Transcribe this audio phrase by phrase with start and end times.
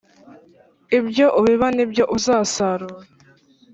[0.97, 2.97] Ibyo ubiba nibyo uzasarura